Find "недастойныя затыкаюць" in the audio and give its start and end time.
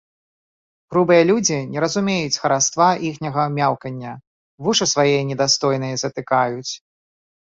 5.33-6.71